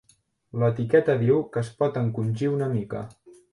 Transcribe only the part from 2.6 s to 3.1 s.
mica.